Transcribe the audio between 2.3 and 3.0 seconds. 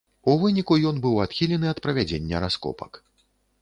раскопак.